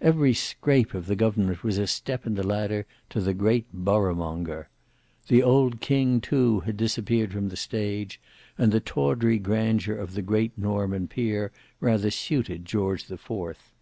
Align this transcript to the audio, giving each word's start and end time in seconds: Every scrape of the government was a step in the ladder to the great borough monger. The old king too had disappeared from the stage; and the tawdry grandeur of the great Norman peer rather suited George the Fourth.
Every 0.00 0.32
scrape 0.32 0.94
of 0.94 1.04
the 1.04 1.14
government 1.14 1.62
was 1.62 1.76
a 1.76 1.86
step 1.86 2.24
in 2.26 2.36
the 2.36 2.42
ladder 2.42 2.86
to 3.10 3.20
the 3.20 3.34
great 3.34 3.66
borough 3.70 4.14
monger. 4.14 4.70
The 5.28 5.42
old 5.42 5.82
king 5.82 6.22
too 6.22 6.60
had 6.60 6.78
disappeared 6.78 7.34
from 7.34 7.50
the 7.50 7.56
stage; 7.58 8.18
and 8.56 8.72
the 8.72 8.80
tawdry 8.80 9.38
grandeur 9.38 9.94
of 9.96 10.14
the 10.14 10.22
great 10.22 10.56
Norman 10.56 11.06
peer 11.06 11.52
rather 11.80 12.10
suited 12.10 12.64
George 12.64 13.08
the 13.08 13.18
Fourth. 13.18 13.72